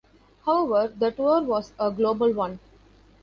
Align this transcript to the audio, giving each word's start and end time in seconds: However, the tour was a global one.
However, 0.47 0.91
the 0.97 1.11
tour 1.11 1.43
was 1.43 1.73
a 1.79 1.91
global 1.91 2.33
one. 2.33 2.57